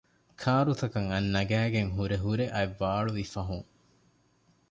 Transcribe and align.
ކާރުތަކަށް 0.41 1.09
އަތް 1.11 1.29
ނަގައިގެން 1.35 1.91
ހުރެ 1.97 2.17
ހުރެ 2.25 2.45
އަތް 2.55 2.73
ވާޅުވި 2.79 3.23
ފަހުން 3.33 3.67